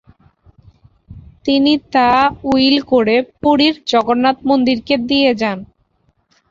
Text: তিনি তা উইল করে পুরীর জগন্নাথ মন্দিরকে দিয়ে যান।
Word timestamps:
তিনি 1.45 1.73
তা 1.93 2.09
উইল 2.49 2.77
করে 2.91 3.15
পুরীর 3.41 3.75
জগন্নাথ 3.91 4.37
মন্দিরকে 4.49 4.95
দিয়ে 5.09 5.29
যান। 5.41 5.59